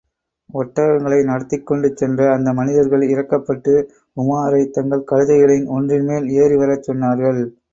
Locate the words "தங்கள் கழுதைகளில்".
4.73-5.69